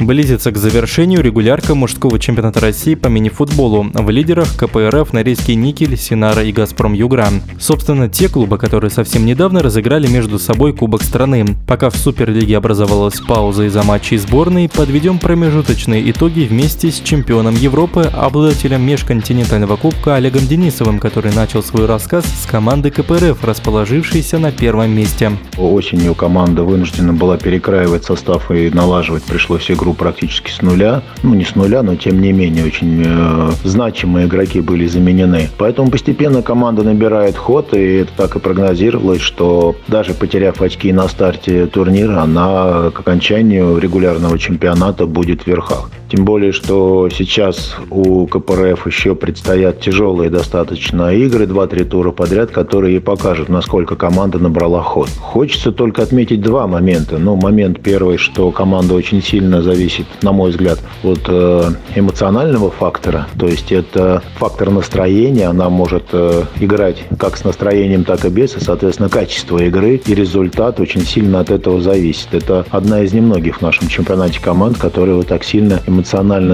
Близится 0.00 0.50
к 0.50 0.56
завершению 0.56 1.20
регулярка 1.20 1.74
мужского 1.74 2.18
чемпионата 2.18 2.58
России 2.58 2.94
по 2.94 3.08
мини-футболу. 3.08 3.90
В 3.92 4.08
лидерах 4.08 4.56
КПРФ, 4.56 5.12
Норильский 5.12 5.54
Никель, 5.56 5.94
Синара 5.98 6.42
и 6.42 6.52
Газпром 6.52 6.94
Югра. 6.94 7.28
Собственно, 7.58 8.08
те 8.08 8.30
клубы, 8.30 8.56
которые 8.56 8.90
совсем 8.90 9.26
недавно 9.26 9.62
разыграли 9.62 10.06
между 10.06 10.38
собой 10.38 10.72
Кубок 10.72 11.02
страны. 11.02 11.44
Пока 11.66 11.90
в 11.90 11.96
Суперлиге 11.96 12.56
образовалась 12.56 13.20
пауза 13.20 13.64
из-за 13.64 13.82
матчей 13.82 14.16
сборной, 14.16 14.70
подведем 14.70 15.18
промежуточные 15.18 16.10
итоги 16.10 16.46
вместе 16.48 16.90
с 16.90 17.00
чемпионом 17.00 17.54
Европы, 17.54 18.00
обладателем 18.00 18.80
межконтинентального 18.80 19.76
кубка 19.76 20.14
Олегом 20.14 20.46
Денисовым, 20.46 20.98
который 20.98 21.34
начал 21.34 21.62
свой 21.62 21.84
рассказ 21.84 22.24
с 22.24 22.46
команды 22.46 22.90
КПРФ, 22.90 23.44
расположившейся 23.44 24.38
на 24.38 24.50
первом 24.50 24.92
месте. 24.92 25.32
Осенью 25.58 26.14
команда 26.14 26.62
вынуждена 26.62 27.12
была 27.12 27.36
перекраивать 27.36 28.04
состав 28.04 28.50
и 28.50 28.70
налаживать 28.70 29.24
пришлось 29.24 29.70
игру 29.70 29.89
практически 29.94 30.50
с 30.50 30.62
нуля. 30.62 31.02
Ну, 31.22 31.34
не 31.34 31.44
с 31.44 31.54
нуля, 31.54 31.82
но 31.82 31.96
тем 31.96 32.20
не 32.20 32.32
менее 32.32 32.64
очень 32.64 33.02
э, 33.04 33.50
значимые 33.64 34.26
игроки 34.26 34.60
были 34.60 34.86
заменены. 34.86 35.48
Поэтому 35.58 35.90
постепенно 35.90 36.42
команда 36.42 36.82
набирает 36.82 37.36
ход, 37.36 37.74
и 37.74 37.98
это 37.98 38.12
так 38.16 38.36
и 38.36 38.38
прогнозировалось, 38.38 39.20
что 39.20 39.76
даже 39.88 40.14
потеряв 40.14 40.60
очки 40.60 40.92
на 40.92 41.08
старте 41.08 41.66
турнира, 41.66 42.22
она 42.22 42.90
к 42.90 43.00
окончанию 43.00 43.78
регулярного 43.78 44.38
чемпионата 44.38 45.06
будет 45.06 45.42
в 45.42 45.46
верхах. 45.46 45.90
Тем 46.10 46.24
более, 46.24 46.52
что 46.52 47.08
сейчас 47.10 47.76
у 47.90 48.26
КПРФ 48.26 48.86
еще 48.86 49.14
предстоят 49.14 49.80
тяжелые 49.80 50.30
достаточно 50.30 51.14
игры, 51.14 51.44
2-3 51.44 51.84
тура 51.84 52.10
подряд, 52.10 52.50
которые 52.50 53.00
покажут, 53.00 53.48
насколько 53.48 53.96
команда 53.96 54.38
набрала 54.38 54.82
ход. 54.82 55.08
Хочется 55.08 55.72
только 55.72 56.02
отметить 56.02 56.40
два 56.40 56.66
момента. 56.66 57.18
Ну, 57.18 57.36
момент 57.36 57.80
первый, 57.82 58.16
что 58.16 58.50
команда 58.50 58.94
очень 58.94 59.22
сильно 59.22 59.62
зависит 59.62 60.06
на 60.22 60.32
мой 60.32 60.50
взгляд, 60.50 60.78
от 61.02 61.20
э, 61.28 61.70
эмоционального 61.94 62.70
фактора. 62.70 63.26
То 63.38 63.46
есть 63.46 63.72
это 63.72 64.22
фактор 64.36 64.70
настроения. 64.70 65.46
Она 65.46 65.68
может 65.70 66.04
э, 66.12 66.44
играть 66.60 67.04
как 67.18 67.36
с 67.36 67.44
настроением, 67.44 68.04
так 68.04 68.24
и 68.24 68.28
без. 68.28 68.56
И, 68.56 68.60
соответственно, 68.60 69.08
качество 69.08 69.58
игры 69.58 69.96
и 70.04 70.14
результат 70.14 70.80
очень 70.80 71.02
сильно 71.02 71.40
от 71.40 71.50
этого 71.50 71.80
зависит. 71.80 72.28
Это 72.32 72.66
одна 72.70 73.02
из 73.02 73.12
немногих 73.12 73.58
в 73.58 73.62
нашем 73.62 73.88
чемпионате 73.88 74.40
команд, 74.40 74.78
которая 74.78 75.16
вот 75.16 75.28
так 75.28 75.44
сильно 75.44 75.80
эмоционально 75.86 75.99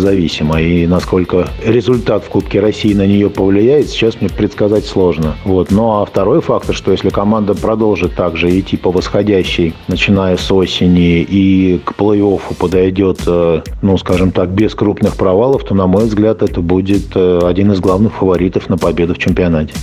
зависима. 0.00 0.60
И 0.60 0.86
насколько 0.86 1.48
результат 1.64 2.24
в 2.24 2.28
Кубке 2.28 2.60
России 2.60 2.94
на 2.94 3.06
нее 3.06 3.30
повлияет, 3.30 3.88
сейчас 3.88 4.20
мне 4.20 4.30
предсказать 4.30 4.84
сложно. 4.84 5.34
Вот. 5.44 5.70
Ну 5.70 6.00
а 6.00 6.04
второй 6.04 6.40
фактор, 6.40 6.74
что 6.74 6.92
если 6.92 7.10
команда 7.10 7.54
продолжит 7.54 8.14
также 8.14 8.58
идти 8.58 8.76
по 8.76 8.90
восходящей, 8.90 9.74
начиная 9.88 10.36
с 10.36 10.50
осени 10.50 11.20
и 11.22 11.80
к 11.84 11.92
плей-оффу 11.92 12.54
подойдет 12.58 13.20
э, 13.26 13.62
ну, 13.82 13.98
скажем 13.98 14.30
так, 14.30 14.50
без 14.50 14.74
крупных 14.74 15.16
провалов, 15.16 15.64
то, 15.64 15.74
на 15.74 15.86
мой 15.86 16.04
взгляд, 16.04 16.42
это 16.42 16.60
будет 16.60 17.14
э, 17.14 17.40
один 17.42 17.72
из 17.72 17.80
главных 17.80 18.14
фаворитов 18.14 18.68
на 18.68 18.78
победу 18.78 19.14
в 19.14 19.18
чемпионате. 19.18 19.74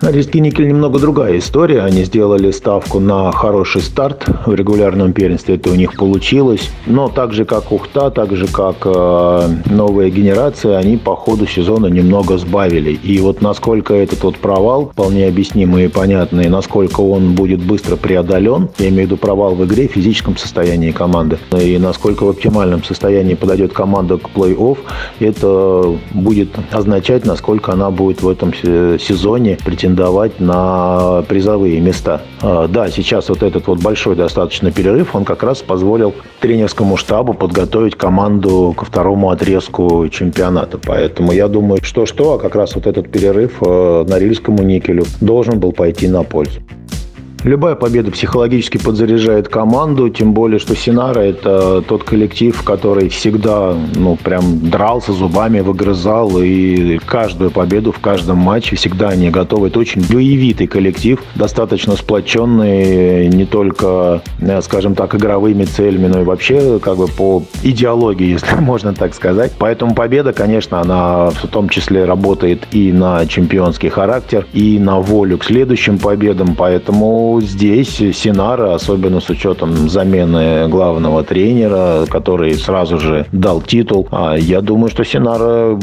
Норильский 0.00 0.38
никель 0.38 0.68
немного 0.68 1.00
другая 1.00 1.38
история. 1.38 1.80
Они 1.80 2.04
сделали 2.04 2.52
ставку 2.52 3.00
на 3.00 3.32
хороший 3.32 3.80
старт 3.80 4.26
в 4.46 4.54
регулярном 4.54 5.12
первенстве. 5.12 5.56
Это 5.56 5.70
у 5.70 5.74
них 5.74 5.94
получилось. 5.96 6.70
Но 6.86 7.08
так 7.08 7.32
же, 7.32 7.44
как 7.44 7.72
Ухта, 7.72 8.10
так 8.10 8.36
же, 8.36 8.46
как 8.46 8.76
э, 8.84 9.48
новая 9.66 10.08
генерация, 10.10 10.78
они 10.78 10.98
по 10.98 11.16
ходу 11.16 11.48
сезона 11.48 11.86
немного 11.88 12.38
сбавили. 12.38 12.92
И 12.92 13.18
вот 13.18 13.42
насколько 13.42 13.92
этот 13.92 14.22
вот 14.22 14.36
провал, 14.36 14.90
вполне 14.92 15.26
объяснимый 15.26 15.86
и 15.86 15.88
понятный, 15.88 16.48
насколько 16.48 17.00
он 17.00 17.34
будет 17.34 17.60
быстро 17.60 17.96
преодолен, 17.96 18.68
я 18.78 18.90
имею 18.90 19.02
в 19.02 19.06
виду 19.06 19.16
провал 19.16 19.56
в 19.56 19.64
игре, 19.64 19.88
в 19.88 19.92
физическом 19.92 20.36
состоянии 20.36 20.92
команды, 20.92 21.38
и 21.60 21.76
насколько 21.76 22.22
в 22.22 22.28
оптимальном 22.28 22.84
состоянии 22.84 23.34
подойдет 23.34 23.72
команда 23.72 24.16
к 24.16 24.30
плей-офф, 24.32 24.78
это 25.18 25.98
будет 26.14 26.50
означать, 26.70 27.26
насколько 27.26 27.72
она 27.72 27.90
будет 27.90 28.22
в 28.22 28.28
этом 28.28 28.54
сезоне 28.54 29.58
претендовать 29.64 29.87
претендовать 29.88 30.38
на 30.38 31.22
призовые 31.28 31.80
места. 31.80 32.20
А, 32.42 32.68
да, 32.68 32.90
сейчас 32.90 33.28
вот 33.28 33.42
этот 33.42 33.66
вот 33.66 33.80
большой 33.80 34.16
достаточно 34.16 34.70
перерыв, 34.70 35.14
он 35.14 35.24
как 35.24 35.42
раз 35.42 35.58
позволил 35.58 36.14
тренерскому 36.40 36.96
штабу 36.96 37.32
подготовить 37.34 37.96
команду 37.96 38.74
ко 38.76 38.84
второму 38.84 39.30
отрезку 39.30 40.08
чемпионата. 40.08 40.78
Поэтому 40.84 41.32
я 41.32 41.48
думаю, 41.48 41.80
что-что, 41.82 42.34
а 42.34 42.38
как 42.38 42.54
раз 42.54 42.74
вот 42.74 42.86
этот 42.86 43.10
перерыв 43.10 43.62
э, 43.62 44.04
Норильскому 44.06 44.62
никелю 44.62 45.04
должен 45.20 45.58
был 45.58 45.72
пойти 45.72 46.06
на 46.08 46.22
пользу. 46.22 46.60
Любая 47.48 47.76
победа 47.76 48.10
психологически 48.10 48.76
подзаряжает 48.76 49.48
команду, 49.48 50.10
тем 50.10 50.34
более, 50.34 50.58
что 50.58 50.76
Синара– 50.76 51.20
это 51.22 51.80
тот 51.80 52.04
коллектив, 52.04 52.62
который 52.62 53.08
всегда, 53.08 53.74
ну, 53.94 54.16
прям 54.16 54.68
дрался 54.68 55.14
зубами, 55.14 55.60
выгрызал, 55.60 56.30
и 56.42 56.98
каждую 56.98 57.50
победу 57.50 57.90
в 57.90 58.00
каждом 58.00 58.36
матче 58.36 58.76
всегда 58.76 59.08
они 59.08 59.30
готовы. 59.30 59.68
Это 59.68 59.78
очень 59.78 60.06
боевитый 60.06 60.66
коллектив, 60.66 61.22
достаточно 61.36 61.96
сплоченный 61.96 63.28
не 63.28 63.46
только, 63.46 64.20
э, 64.40 64.60
скажем 64.60 64.94
так, 64.94 65.14
игровыми 65.14 65.64
целями, 65.64 66.08
но 66.08 66.20
и 66.20 66.24
вообще 66.24 66.78
как 66.78 66.98
бы 66.98 67.08
по 67.08 67.44
идеологии, 67.62 68.26
если 68.32 68.56
можно 68.56 68.92
так 68.92 69.14
сказать. 69.14 69.52
Поэтому 69.58 69.94
победа, 69.94 70.34
конечно, 70.34 70.82
она 70.82 71.30
в 71.30 71.48
том 71.48 71.70
числе 71.70 72.04
работает 72.04 72.68
и 72.72 72.92
на 72.92 73.24
чемпионский 73.24 73.88
характер, 73.88 74.46
и 74.52 74.78
на 74.78 75.00
волю 75.00 75.38
к 75.38 75.44
следующим 75.44 75.98
победам, 75.98 76.54
поэтому 76.54 77.37
здесь 77.40 77.96
Синара, 78.14 78.74
особенно 78.74 79.20
с 79.20 79.28
учетом 79.28 79.88
замены 79.88 80.68
главного 80.68 81.24
тренера, 81.24 82.06
который 82.08 82.54
сразу 82.54 82.98
же 82.98 83.26
дал 83.32 83.60
титул, 83.60 84.08
а 84.10 84.36
я 84.36 84.60
думаю, 84.60 84.90
что 84.90 85.04
Синара 85.04 85.78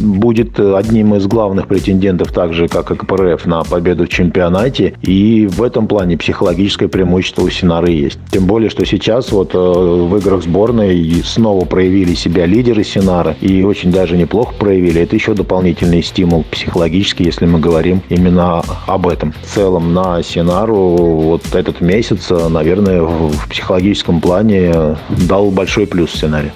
будет 0.00 0.58
одним 0.58 1.14
из 1.14 1.26
главных 1.26 1.66
претендентов, 1.66 2.32
так 2.32 2.54
же, 2.54 2.68
как 2.68 2.90
и 2.90 2.96
КПРФ, 2.96 3.46
на 3.46 3.64
победу 3.64 4.04
в 4.04 4.08
чемпионате. 4.08 4.94
И 5.02 5.46
в 5.50 5.62
этом 5.62 5.86
плане 5.86 6.16
психологическое 6.16 6.88
преимущество 6.88 7.42
у 7.42 7.50
Синары 7.50 7.90
есть. 7.90 8.18
Тем 8.30 8.46
более, 8.46 8.70
что 8.70 8.84
сейчас 8.84 9.32
вот 9.32 9.54
э, 9.54 9.58
в 9.58 10.16
играх 10.16 10.42
сборной 10.42 11.22
снова 11.24 11.64
проявили 11.64 12.14
себя 12.14 12.46
лидеры 12.46 12.84
Синара. 12.84 13.36
И 13.40 13.62
очень 13.62 13.90
даже 13.90 14.16
неплохо 14.16 14.54
проявили. 14.58 15.02
Это 15.02 15.16
еще 15.16 15.34
дополнительный 15.34 16.02
стимул 16.02 16.44
психологический, 16.50 17.24
если 17.24 17.46
мы 17.46 17.58
говорим 17.58 18.02
именно 18.08 18.62
об 18.86 19.06
этом. 19.06 19.32
В 19.42 19.46
целом 19.46 19.92
на 19.94 20.22
Синару 20.22 20.79
вот 20.80 21.54
этот 21.54 21.80
месяц, 21.80 22.30
наверное, 22.30 23.02
в 23.02 23.48
психологическом 23.48 24.20
плане 24.20 24.96
дал 25.28 25.50
большой 25.50 25.86
плюс 25.86 26.10
сценарию. 26.10 26.52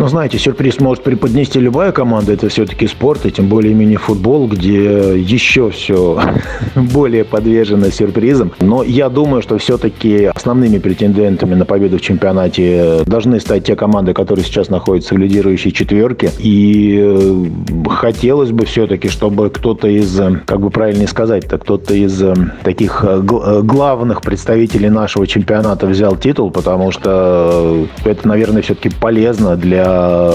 Но 0.00 0.08
знаете, 0.08 0.38
сюрприз 0.38 0.80
может 0.80 1.04
преподнести 1.04 1.60
любая 1.60 1.92
команда, 1.92 2.32
это 2.32 2.48
все-таки 2.48 2.86
спорт, 2.86 3.26
и 3.26 3.30
тем 3.30 3.48
более 3.48 3.74
мини-футбол, 3.74 4.48
где 4.48 5.14
еще 5.14 5.68
все 5.68 6.18
более 6.74 7.24
подвержено 7.24 7.90
сюрпризам. 7.90 8.52
Но 8.60 8.82
я 8.82 9.10
думаю, 9.10 9.42
что 9.42 9.58
все-таки 9.58 10.30
основными 10.34 10.78
претендентами 10.78 11.54
на 11.54 11.66
победу 11.66 11.98
в 11.98 12.00
чемпионате 12.00 13.02
должны 13.04 13.40
стать 13.40 13.64
те 13.64 13.76
команды, 13.76 14.14
которые 14.14 14.42
сейчас 14.42 14.70
находятся 14.70 15.14
в 15.14 15.18
лидирующей 15.18 15.70
четверке. 15.70 16.30
И 16.38 16.98
э, 16.98 17.44
хотелось 17.90 18.52
бы 18.52 18.64
все-таки, 18.64 19.08
чтобы 19.08 19.50
кто-то 19.50 19.86
из, 19.86 20.18
как 20.46 20.60
бы 20.60 20.70
правильнее 20.70 21.08
сказать-то, 21.08 21.58
кто-то 21.58 21.92
из 21.92 22.22
э, 22.22 22.32
таких 22.62 23.04
э, 23.06 23.20
главных 23.20 24.22
представителей 24.22 24.88
нашего 24.88 25.26
чемпионата 25.26 25.86
взял 25.86 26.16
титул, 26.16 26.50
потому 26.50 26.90
что 26.90 27.86
это, 28.06 28.26
наверное, 28.26 28.62
все-таки 28.62 28.88
полезно 28.88 29.56
для 29.56 29.89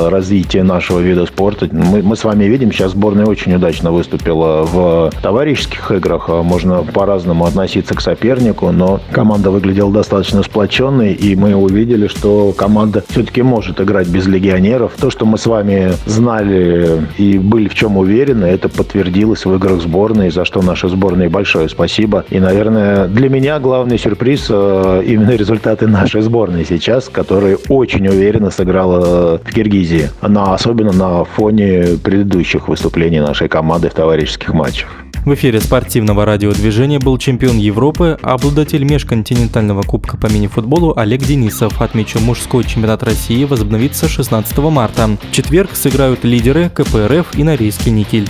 развития 0.10 0.64
нашего 0.64 1.00
вида 1.00 1.26
спорта. 1.26 1.68
Мы, 1.72 2.02
мы 2.02 2.16
с 2.16 2.24
вами 2.24 2.46
видим, 2.46 2.72
сейчас 2.72 2.92
сборная 2.92 3.26
очень 3.26 3.54
удачно 3.54 3.92
выступила 3.92 4.64
в 4.64 5.12
товарищеских 5.22 5.92
играх. 5.92 6.30
Можно 6.30 6.84
по-разному 6.84 7.46
относиться 7.46 7.96
к 7.96 8.02
сопернику, 8.02 8.72
но 8.72 9.00
команда 9.12 9.52
выглядела 9.52 9.92
достаточно 9.92 10.44
сплоченной, 10.44 11.14
и 11.14 11.36
мы 11.36 11.56
увидели, 11.56 12.08
что 12.08 12.54
команда 12.54 13.04
все-таки 13.08 13.42
может 13.42 13.82
играть 13.82 14.08
без 14.08 14.28
легионеров. 14.28 14.94
То, 15.00 15.10
что 15.10 15.26
мы 15.26 15.38
с 15.38 15.46
вами 15.46 15.94
знали 16.06 17.08
и 17.18 17.38
были 17.38 17.68
в 17.68 17.76
чем 17.76 17.98
уверены, 17.98 18.46
это 18.46 18.70
подтвердилось 18.70 19.46
в 19.46 19.54
играх 19.56 19.82
сборной, 19.82 20.32
за 20.32 20.46
что 20.46 20.62
нашей 20.62 20.90
сборной 20.90 21.30
большое 21.30 21.70
спасибо. 21.70 22.26
И, 22.30 22.40
наверное, 22.40 23.08
для 23.08 23.30
меня 23.30 23.60
главный 23.60 23.98
сюрприз 23.98 24.48
э, 24.50 25.04
именно 25.06 25.32
результаты 25.36 25.88
нашей 25.88 26.22
сборной 26.22 26.66
сейчас, 26.66 27.10
которая 27.10 27.58
очень 27.70 28.08
уверенно 28.08 28.52
сыграла 28.52 29.40
в 29.46 29.54
Киргизии. 29.54 30.10
Она 30.22 30.54
особенно 30.54 30.92
на 30.92 31.24
фоне 31.24 31.98
предыдущих 32.04 32.68
выступлений 32.68 33.20
нашей 33.20 33.48
команды 33.48 33.90
в 33.90 33.94
товарищеских 33.94 34.54
матчах. 34.54 34.90
В 35.26 35.34
эфире 35.34 35.60
спортивного 35.60 36.24
радиодвижения 36.24 37.00
был 37.00 37.18
чемпион 37.18 37.58
Европы, 37.58 38.20
обладатель 38.22 38.84
межконтинентального 38.84 39.82
кубка 39.82 40.18
по 40.18 40.28
мини-футболу 40.28 40.94
Олег 40.96 41.22
Денисов. 41.22 41.82
Отмечу, 41.82 42.20
мужской 42.20 42.64
чемпионат 42.64 43.02
России 43.02 43.44
возобновится 43.44 44.08
16 44.08 44.56
марта. 44.60 45.18
В 45.30 45.32
четверг 45.32 45.72
сыграют 45.74 46.24
лидеры 46.24 46.70
КПРФ 46.70 47.40
и 47.40 47.44
Норильский 47.44 47.92
никель. 47.92 48.30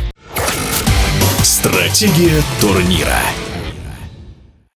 Стратегия 1.44 2.42
турнира. 2.62 3.20